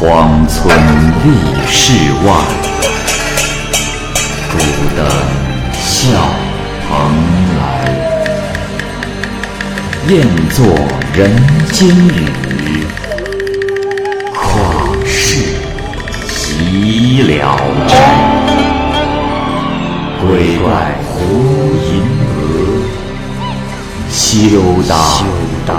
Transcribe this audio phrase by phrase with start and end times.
[0.00, 0.72] 荒村
[1.24, 1.28] 立
[1.66, 1.92] 世
[2.24, 2.30] 外，
[4.52, 4.56] 孤
[4.96, 5.04] 灯
[5.72, 5.98] 笑
[6.86, 6.88] 蓬
[7.58, 7.60] 莱。
[10.06, 10.64] 雁作
[11.12, 11.18] 人
[11.72, 12.86] 间雨，
[14.32, 15.42] 旷世
[16.28, 17.58] 岂了
[17.88, 17.92] 斋。
[20.20, 20.68] 鬼怪
[21.08, 21.16] 胡
[21.82, 21.90] 银
[22.36, 22.38] 娥，
[24.08, 24.22] 休
[25.66, 25.74] 当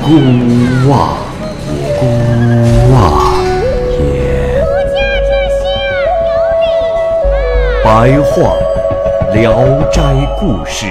[0.00, 0.06] 孤
[0.88, 0.92] 望。
[1.98, 2.02] 孤
[7.84, 8.56] 白话
[9.34, 9.52] 《聊
[9.90, 10.00] 斋
[10.40, 10.86] 故事》，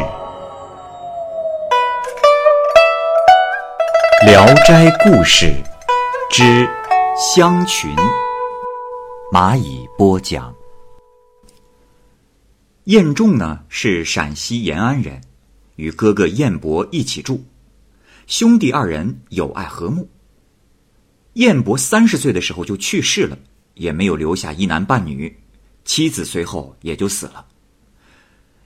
[4.28, 5.48] 《聊斋故事》
[6.30, 6.70] 之
[7.18, 7.90] 香群，
[9.32, 10.54] 蚂蚁播讲。
[12.84, 15.20] 晏仲呢是陕西延安人，
[15.78, 17.42] 与哥哥晏伯一起住，
[18.28, 20.08] 兄弟二人友爱和睦。
[21.34, 23.36] 晏伯三十岁的时候就去世了，
[23.74, 25.36] 也没有留下一男半女，
[25.86, 27.46] 妻子随后也就死了。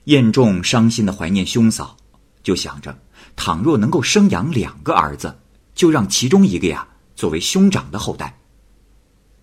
[0.04, 1.96] 晏仲伤心的怀念兄嫂，
[2.42, 2.98] 就想着，
[3.36, 5.38] 倘若能够生养两个儿子，
[5.74, 8.40] 就让其中一个呀作为兄长的后代。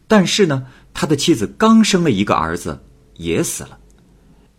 [0.08, 2.84] 但是呢，他的妻子刚生了一个儿子，
[3.16, 3.80] 也死了。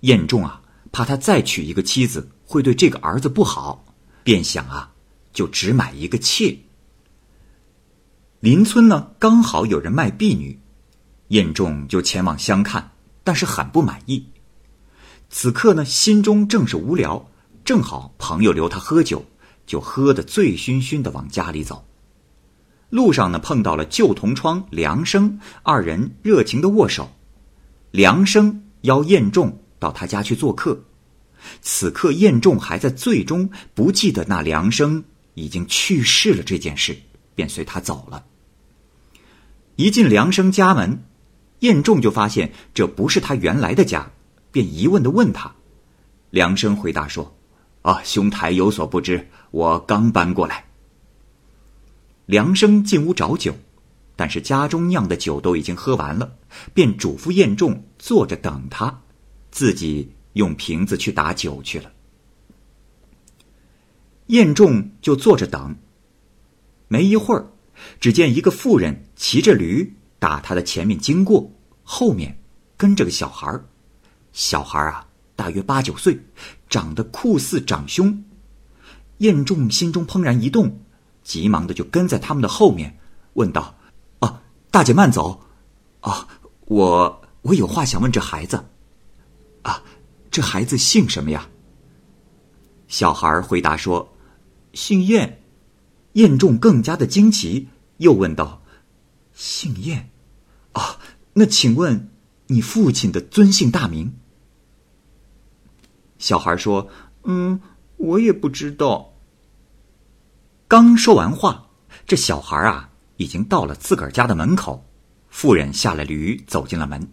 [0.00, 0.60] 晏仲啊，
[0.92, 3.84] 怕他再娶一个妻子会对这个儿子不好，
[4.22, 4.92] 便想啊，
[5.32, 6.56] 就只买一个妾。
[8.40, 10.60] 邻村呢，刚好有人卖婢女，
[11.28, 12.92] 晏仲就前往相看，
[13.26, 14.24] 但是很不满意。
[15.28, 17.28] 此刻呢，心中正是无聊，
[17.64, 19.24] 正好朋友留他喝酒，
[19.66, 21.84] 就喝得醉醺醺的往家里走。
[22.90, 27.10] 路上呢，碰到了旧同窗梁生，二人热情的握手。
[27.90, 30.80] 梁生邀晏仲到他家去做客，
[31.60, 35.02] 此刻晏仲还在醉中，不记得那梁生
[35.34, 36.96] 已经去世了这件事。
[37.34, 38.24] 便随他走了。
[39.74, 41.04] 一进梁生家门，
[41.60, 44.10] 晏仲就发现这不是他原来的家，
[44.52, 45.54] 便疑问的问他。
[46.30, 47.34] 梁生回答说
[47.82, 50.64] ：“啊，兄台有所不知，我刚搬过来。”
[52.26, 53.54] 梁生进屋找酒，
[54.16, 56.36] 但是家中酿的酒都已经喝完了，
[56.74, 59.02] 便嘱咐晏仲坐着等他，
[59.50, 61.92] 自己用瓶子去打酒去了。
[64.26, 65.76] 晏仲就坐着等。
[66.88, 67.46] 没一会儿，
[68.00, 71.50] 只见一个妇人骑着驴打他的前面经过，
[71.88, 72.36] 后面
[72.76, 73.64] 跟着个小孩儿。
[74.32, 76.20] 小孩儿啊，大约八九岁，
[76.68, 78.24] 长得酷似长兄。
[79.18, 80.80] 燕仲心中怦然一动，
[81.22, 82.98] 急忙的就跟在他们的后面，
[83.34, 83.74] 问道
[84.18, 85.40] ：“啊，大姐慢走！
[86.00, 86.28] 啊，
[86.66, 88.62] 我我有话想问这孩子。
[89.62, 89.82] 啊，
[90.30, 91.48] 这孩子姓什么呀？”
[92.88, 94.12] 小孩回答说
[94.74, 95.42] ：“姓燕。”
[96.14, 97.68] 燕仲更加的惊奇，
[97.98, 98.62] 又问道
[99.32, 100.10] ：“姓燕，
[100.72, 100.98] 啊，
[101.38, 102.08] 那请问
[102.46, 104.14] 你父亲的尊姓大名？”
[106.18, 106.88] 小孩说
[107.24, 107.60] ：“嗯，
[107.98, 109.12] 我也不知道。”
[110.66, 111.68] 刚说完话，
[112.06, 114.88] 这小孩啊已经到了自个儿家的门口，
[115.28, 117.06] 妇人下了驴，走进了门。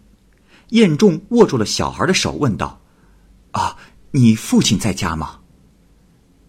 [0.70, 2.80] 晏仲握住了小孩的手，问道
[3.52, 3.76] ：“啊，
[4.12, 5.40] 你父亲在家吗？”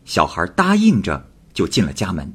[0.06, 2.34] 小孩答应着，就进了家门。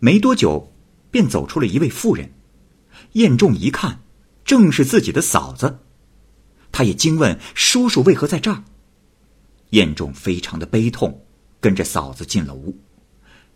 [0.00, 0.72] 没多久，
[1.12, 2.32] 便走出了一位妇人。
[3.12, 4.00] 晏仲一看，
[4.44, 5.80] 正是自己的嫂子。
[6.72, 8.62] 他也惊问：“叔叔为何在这儿？”
[9.70, 11.26] 晏仲非常的悲痛，
[11.60, 12.76] 跟着嫂子进了屋。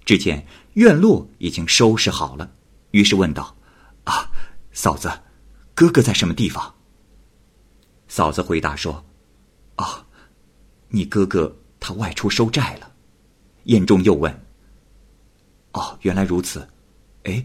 [0.04, 2.52] 只见院落已经收拾好了，
[2.90, 3.56] 于是问道
[4.04, 4.30] ：“啊，
[4.72, 5.10] 嫂子，
[5.74, 6.74] 哥哥在什么地方？”
[8.06, 9.04] 嫂子回答说
[9.76, 10.06] ：“啊，
[10.88, 12.92] 你哥哥他外出收债了。”
[13.64, 14.44] 燕仲又问。
[15.72, 16.68] 哦，原来如此。
[17.22, 17.44] 哎，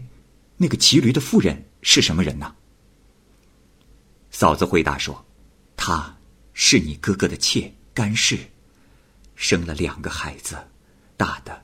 [0.56, 2.54] 那个骑驴的妇人是什么人呢？
[4.40, 5.22] 嫂子回答说
[5.76, 6.16] ：“她
[6.54, 8.38] 是你哥哥的妾甘氏，
[9.34, 10.56] 生了两个孩子，
[11.14, 11.62] 大的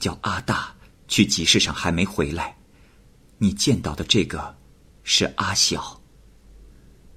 [0.00, 0.74] 叫阿大，
[1.06, 2.56] 去集市上还没回来。
[3.36, 4.56] 你见到的这个
[5.02, 6.00] 是阿小。”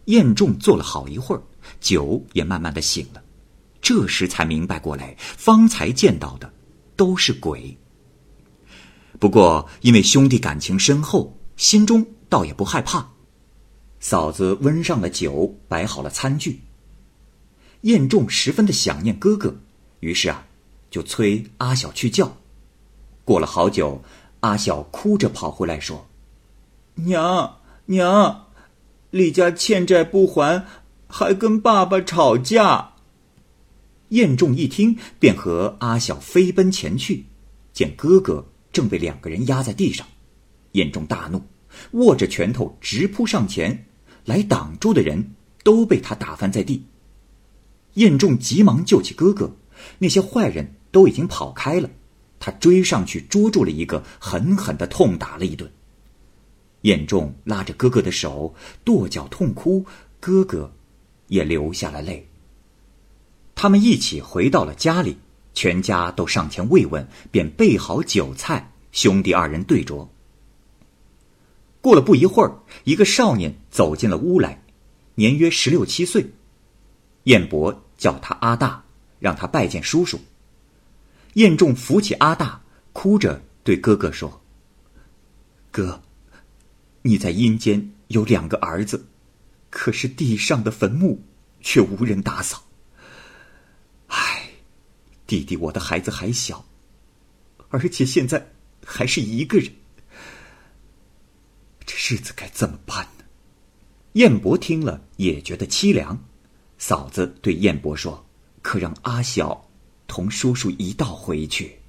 [0.07, 1.41] 燕仲坐了好一会儿，
[1.79, 3.23] 酒也慢慢的醒了，
[3.81, 6.53] 这时才明白过来，方才见到的
[6.97, 7.77] 都是鬼。
[9.21, 13.09] 不过，因为兄弟感情深厚，心中倒也不害怕。
[14.01, 16.59] 嫂子温上了酒，摆好了餐具。
[17.81, 19.55] 燕仲十分的想念哥哥，
[19.99, 20.45] 于是啊，
[20.89, 22.35] 就催阿小去叫。
[23.23, 24.03] 过了好久，
[24.39, 26.07] 阿小哭着跑回来，说
[26.95, 28.47] ：“娘娘，
[29.11, 30.65] 李家欠债不还，
[31.07, 32.93] 还跟爸爸吵架。”
[34.09, 37.25] 燕仲一听，便和阿小飞奔前去，
[37.71, 38.47] 见哥哥。
[38.73, 40.07] 正被两个人压在地上，
[40.71, 41.41] 燕仲大怒，
[41.91, 43.85] 握着拳头直扑上前，
[44.25, 46.83] 来挡住的人都被他打翻在地。
[47.95, 49.51] 燕仲急忙救起哥哥，
[49.99, 51.89] 那些坏人都已经跑开了。
[52.39, 55.71] 他追上去捉住了一个，狠狠的痛打了一顿。
[56.81, 59.85] 燕仲拉着哥哥的手，跺脚痛哭，
[60.19, 60.73] 哥哥
[61.27, 62.27] 也流下了泪。
[63.53, 65.17] 他们一起回到了家里，
[65.53, 70.07] 全家都上前慰问，便备好酒菜，兄弟二人对酌。
[71.81, 74.63] 过了不一会儿，一个少年走进了屋来，
[75.15, 76.31] 年约十六七岁。
[77.23, 78.83] 燕伯叫他阿大，
[79.19, 80.19] 让他拜见叔叔。
[81.33, 82.61] 燕仲扶起阿大，
[82.93, 84.41] 哭着对哥哥说
[85.71, 86.01] ：“哥，
[87.01, 89.07] 你在阴间有两个儿子，
[89.69, 91.23] 可是地上的坟墓
[91.61, 92.63] 却无人打扫。
[94.07, 94.49] 唉，
[95.25, 96.65] 弟弟，我的孩子还小，
[97.69, 98.51] 而且现在
[98.85, 99.71] 还是一个人，
[101.91, 103.25] 这日子该怎么办呢？”
[104.13, 106.23] 燕伯听了也觉得凄凉，
[106.77, 108.25] 嫂子对燕伯说
[108.61, 109.67] ：“可让阿小。”
[110.07, 111.79] 同叔叔一道回去。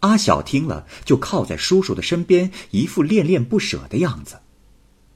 [0.00, 4.38] 阿晓听了，就靠在叔叔的身边，一副恋恋不舍的样子。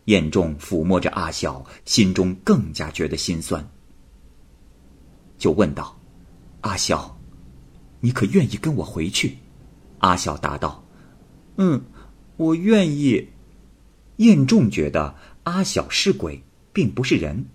[0.07, 3.67] 燕仲抚摸着阿晓，心中更加觉得心酸，
[5.39, 5.99] 就问道
[6.61, 7.19] ：“阿晓，
[8.01, 9.39] 你可愿意跟我回去？”
[10.01, 10.85] 阿晓答道
[11.57, 11.81] ：“嗯，
[12.43, 13.29] 我愿意。”
[14.19, 16.43] 燕仲觉得阿晓是鬼，
[16.73, 17.47] 并不是人，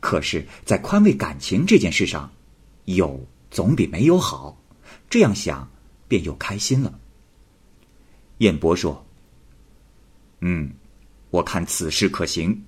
[0.00, 2.30] 可是，在宽慰感情这件事上。
[2.86, 4.60] 有总比没有好，
[5.08, 5.70] 这样想，
[6.08, 6.98] 便又开心了。
[8.38, 9.06] 燕伯说
[10.40, 10.72] ：“嗯，
[11.30, 12.64] 我看此事可行，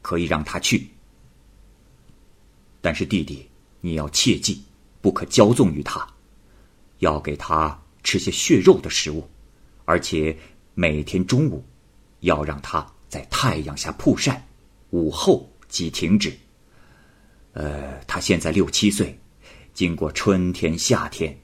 [0.00, 0.88] 可以让他去。
[2.80, 3.46] 但是弟弟，
[3.82, 4.62] 你要切记，
[5.02, 6.06] 不可骄纵于他，
[7.00, 9.28] 要给他吃些血肉的食物，
[9.84, 10.34] 而且
[10.74, 11.64] 每天中午
[12.20, 14.46] 要让他在太阳下曝晒，
[14.90, 16.36] 午后即停止。
[17.52, 19.18] 呃，他现在六七岁。”
[19.74, 21.36] 经过春天、夏天，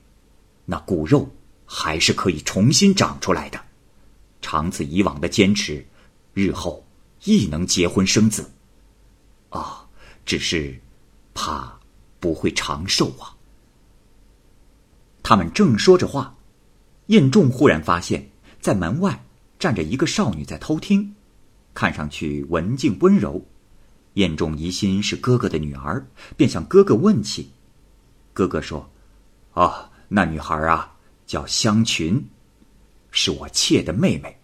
[0.65, 1.29] 那骨肉
[1.67, 3.61] 还是可以重新长出来的。
[4.41, 5.85] 长此以往的坚持，
[6.33, 6.87] 日后
[7.25, 8.49] 亦能结婚生子。
[9.49, 9.85] 啊，
[10.25, 10.81] 只是
[11.35, 11.77] 怕
[12.21, 13.35] 不会长寿啊。
[15.25, 16.37] 他们正说着话，
[17.07, 18.31] 燕仲忽然发现，
[18.61, 19.25] 在门外
[19.59, 21.15] 站着一个少女在偷听，
[21.73, 23.45] 看上去文静温柔。
[24.15, 26.05] 燕仲疑心是哥哥的女儿，
[26.37, 27.51] 便向哥哥问起。
[28.33, 28.91] 哥哥说
[29.55, 30.97] ：“哦，那女孩啊，
[31.27, 32.23] 叫香群，
[33.11, 34.37] 是我妾的妹妹，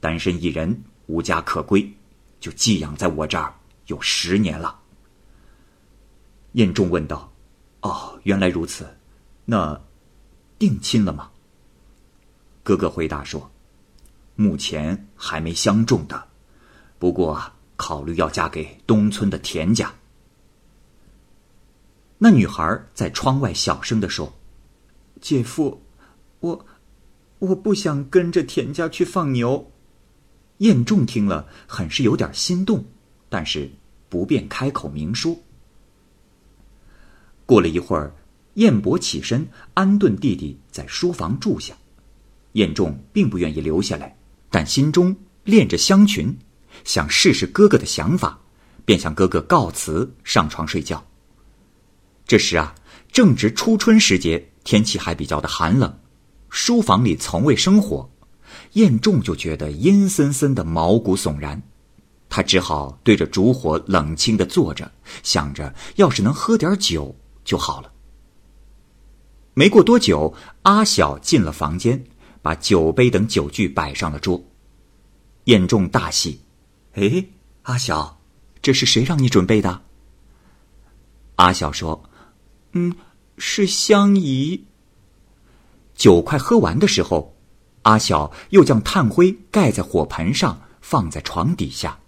[0.00, 1.90] 单身一人，无家可归，
[2.38, 3.54] 就寄养在我这儿
[3.86, 4.78] 有十年了。”
[6.52, 7.32] 燕仲问道
[7.82, 8.86] ：“哦，原来如此，
[9.44, 9.80] 那
[10.58, 11.30] 定亲了吗？”
[12.62, 13.50] 哥哥回答说
[14.36, 16.28] ：“目前还没相中的，
[16.98, 17.40] 不过
[17.76, 19.92] 考虑要嫁给东村的田家。”
[22.18, 24.34] 那女孩在窗外小声的说
[25.20, 25.82] ：“姐夫，
[26.40, 26.66] 我
[27.38, 29.72] 我不想跟着田家去放牛。”
[30.58, 32.84] 燕仲听了，很是有点心动，
[33.30, 33.70] 但是
[34.10, 35.34] 不便开口明说。
[37.46, 38.14] 过了一会儿，
[38.54, 41.74] 燕伯起身安顿弟弟在书房住下。
[42.52, 44.16] 燕仲并不愿意留下来，
[44.50, 46.36] 但心中恋着香群，
[46.84, 48.38] 想试试哥哥的想法，
[48.84, 51.04] 便向哥哥告辞，上床睡觉。
[52.26, 52.74] 这时啊，
[53.12, 55.98] 正值初春时节，天气还比较的寒冷，
[56.48, 58.08] 书房里从未生火，
[58.74, 61.60] 燕仲就觉得阴森森的，毛骨悚然。
[62.28, 64.90] 他只好对着烛火冷清的坐着，
[65.24, 67.12] 想着要是能喝点酒
[67.44, 67.92] 就好了。
[69.54, 72.04] 没过多久，阿晓进了房间，
[72.42, 74.42] 把酒杯等酒具摆上了桌。
[75.44, 76.40] 燕仲大喜
[76.94, 77.26] ：“哎，
[77.62, 78.20] 阿晓，
[78.62, 79.82] 这是谁让你准备的？”
[81.36, 82.04] 阿晓说。
[82.72, 82.94] 嗯，
[83.36, 84.64] 是香姨。
[85.96, 87.34] 酒快喝完的时候，
[87.82, 91.98] 阿晓又将炭灰盖在火盆上，放在床底下。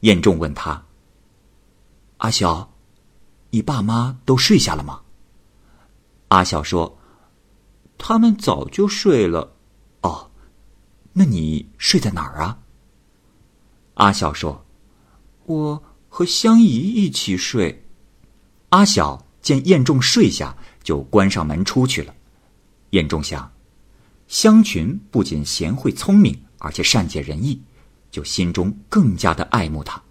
[0.00, 0.86] 燕仲问他
[2.18, 2.72] ：“阿晓，
[3.50, 5.02] 你爸妈都睡下了吗？”
[6.28, 6.98] 阿晓说
[8.00, 9.54] ：“他们早就睡了。”
[10.02, 10.32] 哦，
[11.12, 12.58] 那你睡在哪儿啊？
[13.94, 14.64] 阿晓说
[15.46, 17.84] ：“我和香姨一起睡。”
[18.70, 19.26] 阿晓。
[19.42, 22.14] 见燕仲睡下，就关上门出去了。
[22.90, 23.50] 燕仲想，
[24.28, 27.62] 香群不仅贤惠聪明，而且善解人意，
[28.10, 30.02] 就心中更加的爱慕他，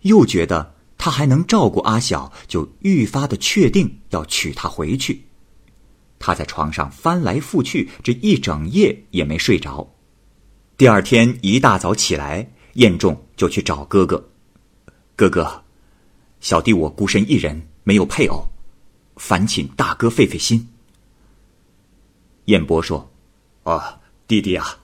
[0.00, 5.24] 又觉得他还能照顾阿晓，就愈发的确定要娶她回去。
[6.26, 9.88] 他在床上翻来覆去，这一整夜也没睡着。
[10.76, 14.28] 第二天一大早起来，晏仲就去找哥哥。
[15.14, 15.62] 哥哥，
[16.40, 18.44] 小弟我孤身一人，没有配偶，
[19.14, 20.68] 烦请大哥费费心。
[22.46, 23.08] 燕伯说
[23.62, 23.80] ：“哦，
[24.26, 24.80] 弟弟啊，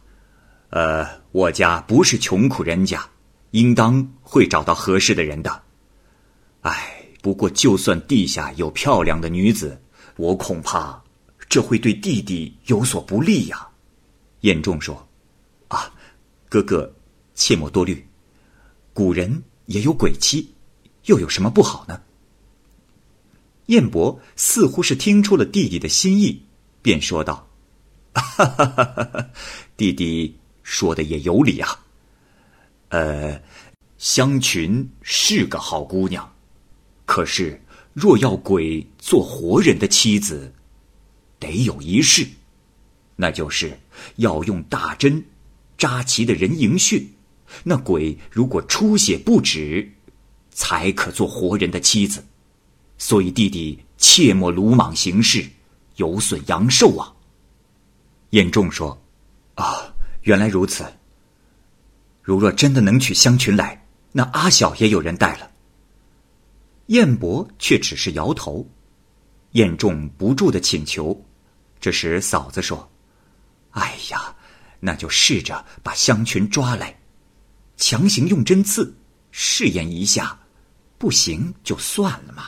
[0.70, 3.04] 呃，我家不是穷苦人家，
[3.50, 5.62] 应当会找到合适的人的。
[6.60, 9.82] 哎，不过就算地下有漂亮的女子，
[10.16, 11.01] 我恐怕
[11.52, 13.68] 这会对弟弟有所不利呀。”
[14.40, 15.06] 彦仲说。
[15.68, 15.92] 啊，
[16.48, 16.90] 哥哥，
[17.34, 18.08] 切莫多虑。
[18.94, 20.50] 古人也有鬼妻，
[21.04, 22.00] 又有什么不好呢？
[23.66, 26.40] 燕伯似乎是听出了弟弟的心意，
[26.80, 27.46] 便说道
[28.14, 29.30] ：“哈哈哈哈
[29.76, 31.84] 弟弟说的也有理啊。
[32.88, 33.42] 呃，
[33.98, 36.34] 香群是个好姑娘，
[37.04, 40.50] 可是若要鬼做活人的妻子，
[41.42, 42.24] 得有一事，
[43.16, 43.76] 那就是
[44.16, 45.22] 要用大针。”
[45.78, 47.02] 扎其的人迎穴，
[47.64, 49.90] 那鬼如果出血不止，
[50.52, 52.24] 才可做活人的妻子。
[52.98, 55.44] 所以弟弟切莫鲁莽行事，
[55.96, 57.12] 有损阳寿啊。
[58.30, 58.96] 晏仲说
[59.56, 60.84] ：“啊，原来如此。
[62.22, 65.50] 如若真的能娶香群来，那阿小也有人带了。”
[66.86, 68.64] 燕伯却只是摇头。
[69.52, 71.24] 燕仲不住的请求。
[71.82, 72.90] 这时嫂子说
[73.72, 74.34] ：“哎呀。”
[74.84, 76.98] 那就试着把香群抓来，
[77.76, 78.92] 强行用针刺，
[79.30, 80.36] 试验一下，
[80.98, 82.46] 不行就算了嘛。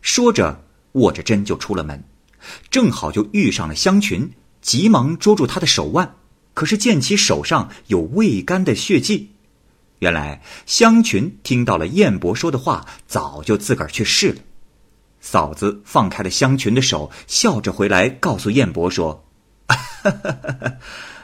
[0.00, 2.04] 说着，握着针就出了门，
[2.70, 4.30] 正好就遇上了香群，
[4.60, 6.14] 急忙捉住他的手腕，
[6.54, 9.32] 可是见其手上有未干的血迹，
[9.98, 14.40] 原来香群听到了燕伯说的话，早就自个儿去试了。
[15.22, 19.24] 嫂子放开了香群的手，笑着回来告诉燕伯说
[19.68, 20.76] ：“哈哈哈。”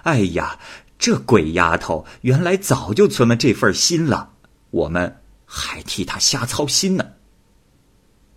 [0.04, 0.58] 哎呀，
[0.98, 4.30] 这鬼丫头原来早就存了这份心了，
[4.70, 7.04] 我们还替她瞎操心呢。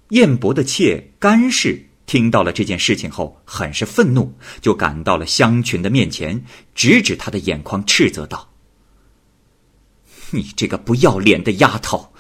[0.10, 8.50] 燕伯的妾甘氏听到了这件事情后，很是愤怒，就赶到了香群的面前，直指他的眼眶，斥责道
[10.32, 12.13] ：“你这个不要脸的丫头，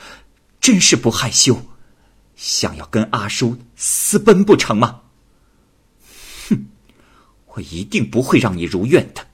[0.61, 1.59] 真是不害羞，
[2.41, 5.01] 想要跟阿叔私奔不成吗？
[6.49, 6.65] 哼，
[7.45, 9.27] 我一定不会让你如愿的。”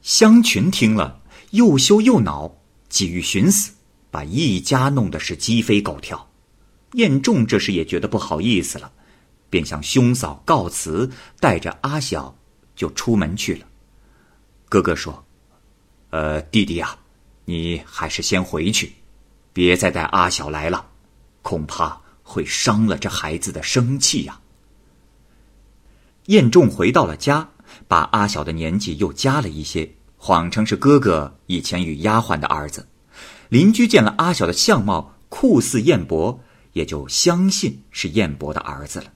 [0.00, 1.20] 香群听了，
[1.50, 2.56] 又羞又恼，
[2.88, 3.72] 急于寻死，
[4.10, 6.30] 把一家弄得是鸡飞狗跳。
[6.94, 8.90] 燕仲这时也觉得不好意思了，
[9.50, 12.34] 便向兄嫂告辞，带着阿小
[12.74, 13.66] 就出门去了。
[14.70, 15.22] 哥哥说
[16.08, 16.96] ：“呃，弟弟呀，
[17.44, 18.94] 你还是先回去，
[19.52, 20.88] 别再带阿小来了，
[21.42, 24.40] 恐怕会伤了这孩子的生气呀。”
[26.26, 27.48] 燕仲回到了家。
[27.88, 32.86] 把阿小的年纪又加了一些，谎称是哥哥以前与丫鬟的儿子。
[33.48, 36.38] 邻居见了阿小的相貌酷似燕伯，
[36.74, 39.12] 也就相信是燕伯的儿子了。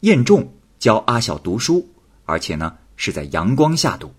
[0.00, 1.90] 燕仲教阿小读书，
[2.24, 4.14] 而且呢是在阳光下读。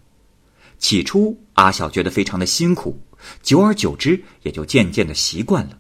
[0.78, 3.00] 起初阿小觉得非常的辛苦，
[3.42, 5.80] 久而久之也就渐渐的习惯了。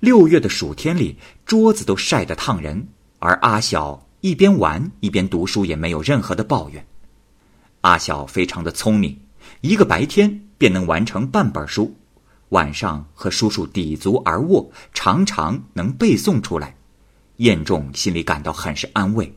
[0.00, 2.88] 六月的暑天里，桌子都晒得烫人，
[3.18, 4.04] 而阿小。
[4.20, 6.84] 一边玩一边读书，也没有任何的抱怨。
[7.82, 9.16] 阿小非常的聪明，
[9.60, 11.96] 一个白天便能完成半本书，
[12.48, 16.74] 晚上和叔叔抵足而卧，常常能背诵出来。
[17.36, 19.32] 彦仲心里感到很是安慰，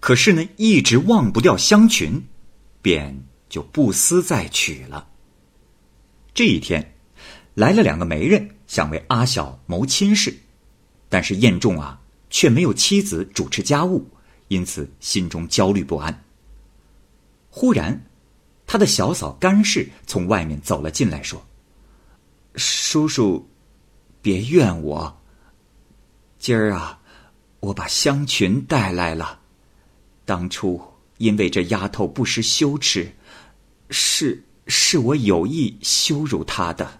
[0.00, 2.22] 可是呢，一直忘不掉香群，
[2.80, 5.08] 便就不思再娶了。
[6.32, 6.94] 这一天，
[7.52, 10.32] 来了两个媒人，想为阿小谋亲事，
[11.08, 12.00] 但是晏仲啊。
[12.32, 14.06] 却没有妻子主持家务，
[14.46, 16.22] 因此心中焦虑不安。
[17.50, 18.00] 忽然，
[18.68, 21.44] 他的小嫂甘氏从外面走了进来，说
[22.54, 23.48] ：“叔叔，
[24.22, 25.20] 别怨我。
[26.38, 27.00] 今儿啊，
[27.58, 29.40] 我把香裙带来了。
[30.24, 30.80] 当初
[31.18, 33.12] 因为这丫头不识羞耻，
[33.88, 36.99] 是是我有意羞辱她的。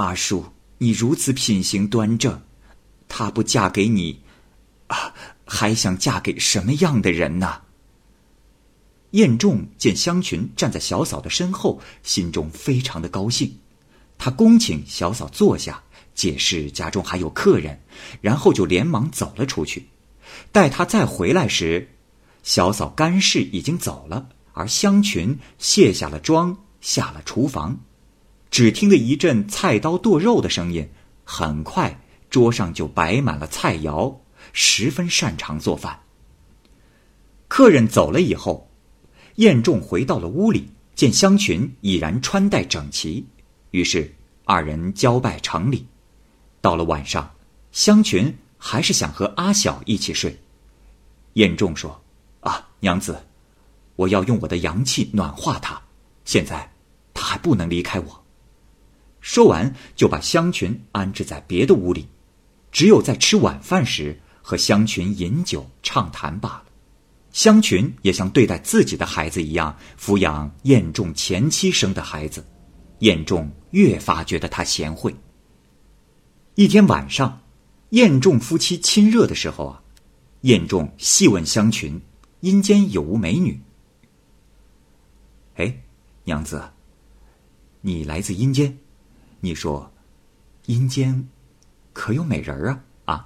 [0.00, 0.46] 阿叔，
[0.78, 2.40] 你如此品行端正。”
[3.06, 4.22] 她不嫁给你，
[4.86, 5.12] 啊，
[5.44, 7.60] 还想嫁给什么样的人呢？
[9.10, 13.58] 燕仲见香群站在小嫂的身后，心中非常的高兴。
[14.16, 15.82] 他恭请小嫂坐下，
[16.14, 17.78] 解释家中还有客人，
[18.22, 19.88] 然后就连忙走了出去。
[20.52, 21.88] 待他再回来时，
[22.42, 27.78] 小嫂甘氏已经走了，而香群卸下了妆，下了厨房。
[28.50, 30.88] 只听得一阵菜刀剁肉的声音，
[31.24, 32.00] 很快。
[32.28, 34.16] 桌上就摆满了菜肴，
[34.52, 35.98] 十分擅长做饭。
[37.48, 38.70] 客人走了以后，
[39.34, 43.26] 晏仲回到了屋里，见香群已然穿戴整齐，
[43.72, 44.14] 于是
[44.44, 45.84] 二人交拜成礼。
[46.60, 47.28] 到了晚上，
[47.72, 50.40] 香群还是想和阿晓一起睡。
[51.32, 52.00] 晏仲说
[52.42, 53.26] ：“啊，娘子，
[53.96, 55.82] 我要用我的阳气暖化他，
[56.24, 56.72] 现在
[57.12, 58.18] 他还不能离开我。”
[59.20, 62.08] 说完，就把香群安置在别的屋里，
[62.72, 66.64] 只有在吃晚饭时和香群饮酒畅谈罢了。
[67.32, 72.44] 香群也像对待自己的孩子一样抚养晏仲前妻生的孩子，
[73.00, 75.14] 晏仲越发觉得他贤惠。
[76.56, 77.42] 一天晚上，
[77.90, 79.82] 晏仲夫妻亲热的时候啊，
[80.40, 82.00] 晏仲细问香群
[82.40, 83.60] ：“阴间有无美女？”
[85.54, 85.82] 哎，
[86.24, 86.70] 娘子，
[87.82, 88.76] 你来自阴间。
[89.40, 89.90] 你说，
[90.66, 91.28] 阴间
[91.94, 92.84] 可有美人儿啊？
[93.06, 93.24] 啊！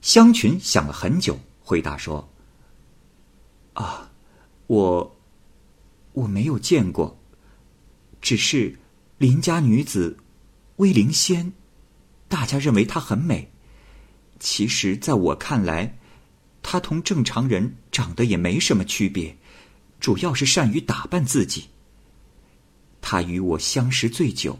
[0.00, 2.28] 香群想了很久，回答说
[3.74, 4.10] ：“啊，
[4.66, 5.16] 我
[6.12, 7.16] 我没有见过，
[8.20, 8.78] 只是
[9.18, 10.16] 邻家女子
[10.76, 11.52] 威灵仙，
[12.26, 13.52] 大家认为她很美。
[14.40, 15.96] 其实，在我看来，
[16.62, 19.36] 她同正常人长得也没什么区别，
[20.00, 21.68] 主要是善于打扮自己。”
[23.10, 24.58] 他与我相识最久，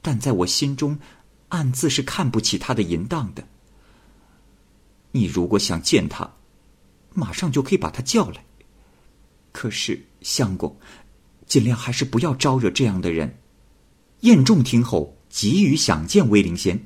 [0.00, 0.96] 但在我心中，
[1.48, 3.48] 暗自是看不起他的淫荡的。
[5.10, 6.34] 你如果想见他，
[7.14, 8.44] 马上就可以把他叫来。
[9.50, 10.78] 可是相公，
[11.48, 13.36] 尽量还是不要招惹这样的人。
[14.20, 16.80] 晏仲听后急于想见威灵仙，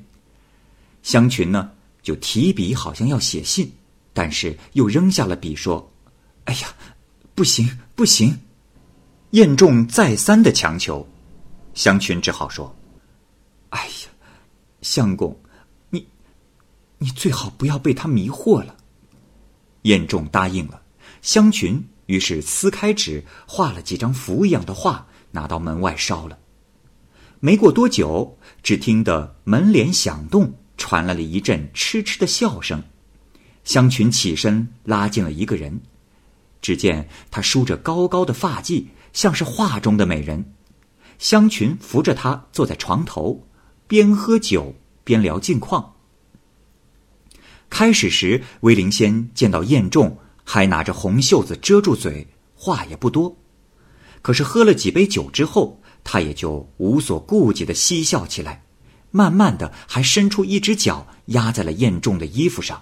[1.03, 1.69] 香群呢
[2.01, 3.71] 就提笔好像要写信，
[4.11, 5.93] 但是又扔下了笔说
[6.45, 6.75] ：“哎呀，
[7.35, 8.39] 不行，不行。”
[9.31, 11.07] 晏仲再三的强求，
[11.73, 12.75] 香群只好说
[13.69, 14.09] ：“哎呀，
[14.81, 15.39] 相公，
[15.89, 16.05] 你，
[16.97, 18.75] 你最好不要被他迷惑了。”
[19.83, 20.81] 晏仲答应了。
[21.21, 26.37] 香群于是撕开纸，画了几张符一样的画，拿到门外烧了。
[27.39, 32.83] 没过多久，只听得门帘响动，传来了一阵痴痴的笑声。
[33.63, 35.79] 香群起身拉进了一个人，
[36.61, 38.87] 只见他梳着高高的发髻。
[39.13, 40.53] 像是画中的美人，
[41.19, 43.47] 香群扶着他坐在床头，
[43.87, 45.95] 边喝酒边聊近况。
[47.69, 53.37] 开始时，威灵仙见到燕仲还拿着红袖子遮住嘴，话也不多。
[54.21, 58.63] 可是喝了几杯酒之后，他也就无所顾忌的嬉笑起来，
[59.11, 62.81] 慢慢的还伸出一只脚压在了燕仲的衣服上。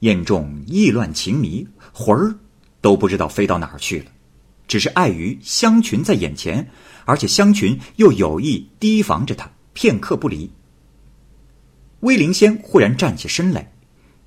[0.00, 2.34] 燕仲意乱情迷，魂儿
[2.80, 4.10] 都不知道飞到哪儿去了。
[4.68, 6.70] 只是碍于香群在眼前，
[7.06, 10.48] 而且香群又有意提防着他，片刻不离。
[12.00, 13.72] 威灵仙忽然站起身来，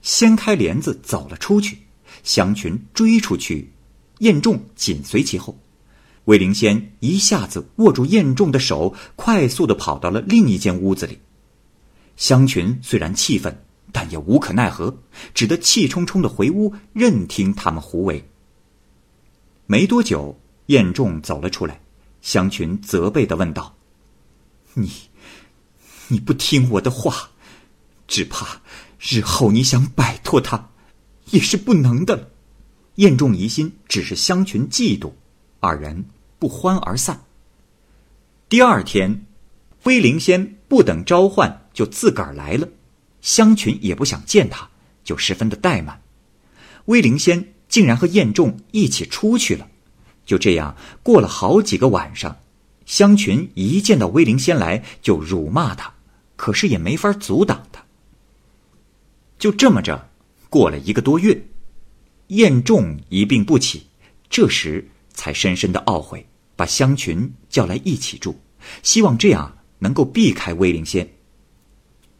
[0.01, 1.77] 掀开帘子走了出去，
[2.23, 3.71] 香群追出去，
[4.19, 5.57] 燕仲紧随其后。
[6.25, 11.19] 威灵仙一下子握住燕仲的手，快速的跑到了另一间屋子里。
[12.17, 14.95] 香群虽然气愤，但也无可奈何，
[15.33, 18.23] 只得气冲冲的回屋，任听他们胡为。
[19.71, 21.79] 没多久，晏仲走了出来，
[22.21, 23.77] 香群责备的问道
[24.75, 24.91] ：“你，
[26.09, 27.31] 你不听我的话，
[28.05, 28.61] 只怕
[28.99, 30.71] 日后你想摆脱他，
[31.29, 32.27] 也是不能的了。”
[32.95, 35.13] 晏仲疑心只是香群嫉妒，
[35.61, 36.03] 二人
[36.37, 37.23] 不欢而散。
[38.49, 39.25] 第二天，
[39.83, 42.67] 威灵仙不等召唤就自个儿来了，
[43.21, 44.69] 香群也不想见他，
[45.05, 46.01] 就十分的怠慢。
[46.87, 47.50] 威灵仙。
[47.71, 49.65] 竟然和晏仲一起出去了，
[50.25, 52.37] 就这样过了好几个晚上。
[52.85, 55.93] 香群一见到威灵仙来就辱骂他，
[56.35, 57.81] 可是也没法阻挡他。
[59.39, 60.09] 就这么着，
[60.49, 61.45] 过了一个多月，
[62.27, 63.87] 晏仲一病不起，
[64.29, 68.35] 这时才深深的懊悔，把香群叫来一起住，
[68.83, 71.09] 希望这样能够避开威灵仙。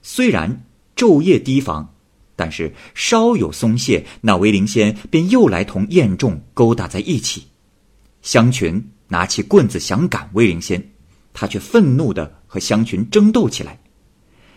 [0.01, 0.63] 虽然
[0.95, 1.93] 昼夜提防。
[2.41, 7.43] 但是稍有松懈，那威灵仙便又来同晏仲勾搭在一起。
[8.23, 10.89] 香群拿起棍子想赶威灵仙，
[11.33, 13.79] 他却愤怒的和香群争斗起来。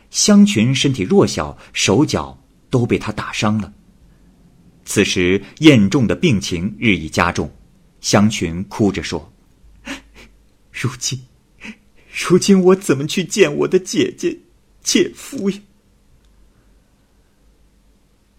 [0.09, 3.71] 香群身体弱小，手脚都被他打伤了。
[4.87, 7.53] 此时晏仲的病情日益加重，
[8.01, 9.31] 香群哭着说
[10.73, 11.21] ：“如今，
[12.11, 14.39] 如今我怎么去见我的姐姐、
[14.83, 15.59] 姐夫呀？”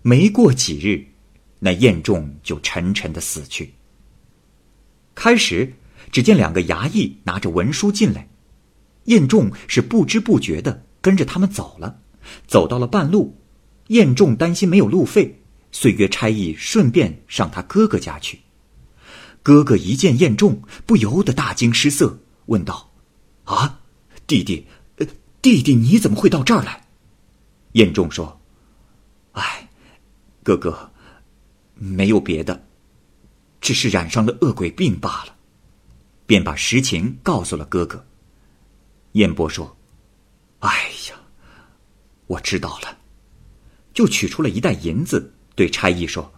[0.07, 1.03] 没过几日，
[1.57, 3.73] 那燕仲就沉沉的死去。
[5.15, 5.73] 开始，
[6.11, 8.29] 只见两个衙役拿着文书进来，
[9.05, 12.01] 燕仲是不知不觉的跟着他们走了。
[12.45, 13.35] 走到了半路，
[13.87, 15.41] 燕仲担心没有路费，
[15.71, 18.41] 遂约差役顺便上他哥哥家去。
[19.41, 22.91] 哥哥一见燕仲，不由得大惊失色，问道
[23.45, 23.79] ：“啊，
[24.27, 24.67] 弟弟，
[25.41, 26.85] 弟弟你怎么会到这儿来？”
[27.73, 28.39] 燕仲说
[29.33, 29.64] ：“哎，
[30.45, 30.91] 哥哥，
[31.73, 32.67] 没有别的，
[33.59, 35.35] 只是染上了恶鬼病罢了。”
[36.27, 38.05] 便把实情告诉了哥哥。
[39.13, 39.75] 燕伯说
[40.61, 40.69] ：“哎
[41.09, 41.15] 呀，
[42.27, 42.95] 我知道了。”
[43.91, 46.31] 就取出了一袋银子，对差役说：“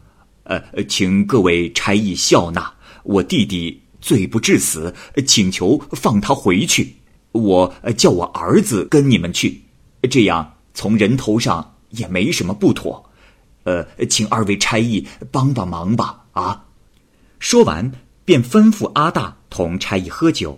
[0.43, 6.96] 呃，请各位差役笑纳，我弟弟罪不至死，请求放他回去。
[7.34, 9.63] 我叫我儿子跟你们去，
[10.10, 13.07] 这样从人头上也没什么不妥。
[13.67, 16.67] 呃，请二位差役帮帮忙吧。”啊，
[17.38, 17.91] 说完
[18.23, 20.58] 便吩咐阿大同差役喝酒，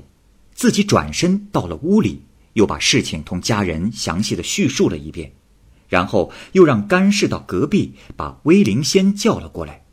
[0.54, 2.22] 自己转身到了屋里，
[2.54, 5.32] 又把事情同家人详细的叙述了一遍。
[5.88, 9.84] 然后又让干氏到隔壁把威灵仙叫了过来。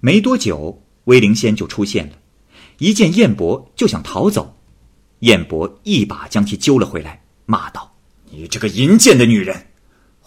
[0.00, 2.12] 没多久，威灵仙就出现了，
[2.76, 4.58] 一见燕伯就想逃走，
[5.20, 7.94] 燕伯一把将其揪了回来，骂道
[8.30, 9.69] ：“你这个淫贱的女人，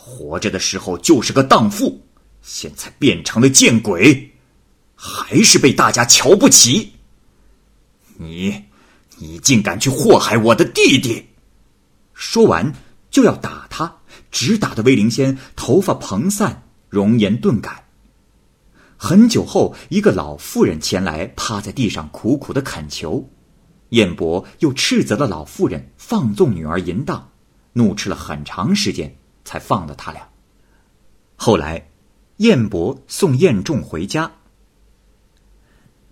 [0.06, 2.02] 活着的时候就是个荡妇，
[2.42, 4.32] 现在变成了见鬼，
[4.94, 6.92] 还是被大家瞧不起。
[8.18, 8.66] 你，
[9.18, 11.30] 你竟敢去祸害我的弟弟！”
[12.14, 12.74] 说完
[13.10, 13.96] 就要打他。
[14.30, 17.86] 直打的威灵仙头发蓬散，容颜顿改。
[18.98, 23.30] 很久后，一个老妇人前来，趴在地上苦苦的恳求。
[23.90, 27.32] 燕伯又斥责了老妇人放纵女儿淫荡，
[27.74, 30.30] 怒斥了很长时间，才放了他俩。
[31.36, 31.90] 后来，
[32.38, 34.32] 燕伯送燕仲回家。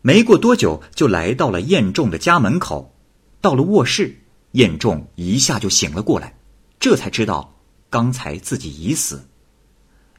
[0.02, 2.96] 没过多久，就来到了燕仲的家门口。
[3.40, 6.38] 到了卧室，燕仲一下就醒了过来，
[6.80, 7.56] 这才知道。
[7.90, 9.28] 刚才自己已死，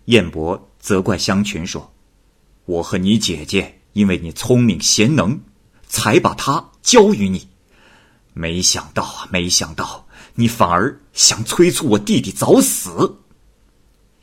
[0.04, 1.94] 燕伯责怪香群说
[2.66, 5.40] ：“我和你姐姐因为你聪明贤能，
[5.86, 7.48] 才把她交于你。
[8.34, 10.01] 没想到啊，没想到
[10.34, 13.18] 你反而想催促我弟弟早死。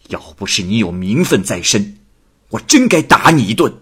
[0.10, 1.98] 要不是你有名分在身，
[2.50, 3.74] 我真该打你一顿。”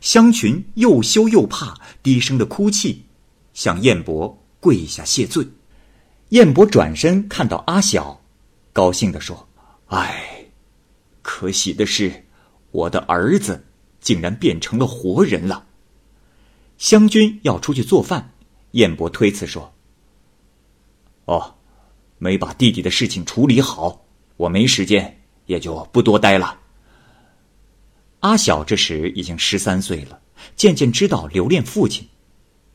[0.00, 3.04] 香群又羞又怕，低声的哭泣，
[3.52, 5.48] 向燕伯跪下谢罪。
[6.28, 8.22] 燕伯转身看到阿晓，
[8.72, 9.48] 高兴的说
[9.88, 10.44] ：“哎，
[11.22, 12.26] 可喜的是，
[12.70, 13.64] 我的儿子
[14.00, 15.64] 竟然变成了活人了。”
[16.76, 18.32] 湘君要出去做饭，
[18.72, 19.74] 燕伯推辞说
[21.28, 21.56] ：“哦，
[22.16, 24.06] 没把弟弟的事情处理好，
[24.38, 26.58] 我没时间，也就不多待了。”
[28.20, 30.18] 阿晓这时已经十三岁了，
[30.56, 32.08] 渐渐知道留恋父亲，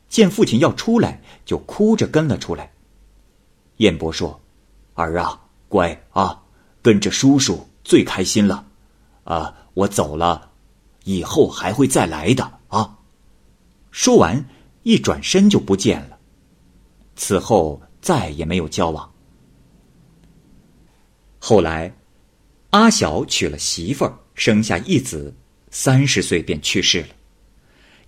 [0.08, 2.72] 见父亲要出来，就哭着跟了出来。
[3.78, 4.40] 燕伯说
[4.94, 6.40] ：“儿啊，乖啊，
[6.80, 8.64] 跟着叔叔最开心了。
[9.24, 10.52] 啊，我走了，
[11.02, 12.98] 以后还会再来的啊。”
[13.90, 14.46] 说完，
[14.84, 16.18] 一转身就不见了。
[17.16, 19.10] 此后再也没有交往。
[21.38, 21.90] 后来，
[22.68, 25.34] 阿晓娶了媳妇儿，生下一子，
[25.70, 27.08] 三十岁便去世了。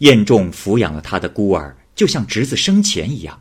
[0.00, 3.40] 燕仲抚养了他的孤儿，就像侄子生前一样。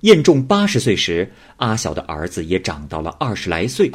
[0.00, 3.92] 燕仲八十岁时，阿晓的儿子也长到了二十来岁，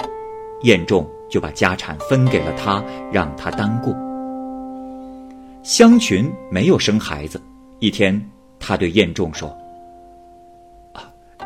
[0.62, 2.80] 燕仲就把家产分给了他，
[3.12, 3.92] 让他单过。
[5.64, 7.42] 香群没有生孩子，
[7.80, 8.24] 一天，
[8.60, 9.50] 他对燕仲说：“，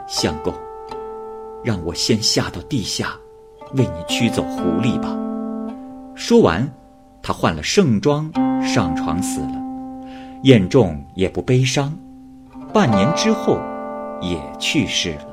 [0.10, 0.54] 相公，
[1.64, 3.18] 让我先下到地下，
[3.76, 5.16] 为你驱走狐狸吧。”
[6.16, 6.70] 说完，
[7.22, 8.30] 他换了盛装
[8.62, 9.54] 上床死了。
[10.44, 11.98] 燕仲也不悲伤，
[12.74, 13.58] 半年之后。
[14.22, 15.29] 也去世了。